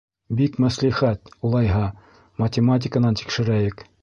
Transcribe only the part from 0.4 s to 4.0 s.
мәслихәт, улайһа, математиканан тикшерәйек.